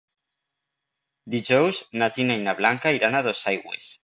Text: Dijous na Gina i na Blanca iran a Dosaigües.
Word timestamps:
Dijous 1.35 1.83
na 2.01 2.09
Gina 2.17 2.39
i 2.41 2.43
na 2.49 2.57
Blanca 2.63 2.97
iran 3.01 3.21
a 3.21 3.23
Dosaigües. 3.31 3.93